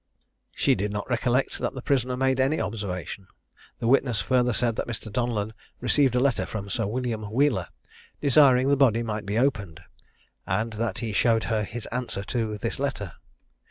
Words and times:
She 0.55 0.73
did 0.73 0.91
not 0.91 1.07
recollect 1.11 1.59
that 1.59 1.75
the 1.75 1.81
prisoner 1.83 2.17
made 2.17 2.39
any 2.39 2.59
observation. 2.59 3.27
The 3.77 3.85
witness 3.85 4.19
further 4.19 4.51
said 4.51 4.75
that 4.77 4.87
Mr. 4.87 5.11
Donellan 5.11 5.53
received 5.79 6.15
a 6.15 6.19
letter 6.19 6.47
from 6.47 6.71
Sir 6.71 6.87
William 6.87 7.29
Wheeler, 7.31 7.67
desiring 8.19 8.69
the 8.69 8.75
body 8.75 9.03
might 9.03 9.27
be 9.27 9.37
opened, 9.37 9.79
and 10.47 10.73
that 10.73 10.97
he 11.05 11.13
showed 11.13 11.43
her 11.53 11.63
his 11.63 11.85
answer 11.91 12.23
to 12.23 12.57
this 12.57 12.79
letter. 12.79 13.13